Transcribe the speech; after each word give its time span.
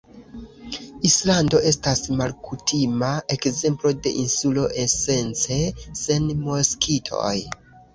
Islando 1.09 1.61
estas 1.73 2.01
malkutima 2.23 3.11
ekzemplo 3.37 3.95
de 4.03 4.17
insulo, 4.27 4.67
esence 4.89 5.63
sen 6.05 6.31
moskitoj. 6.47 7.39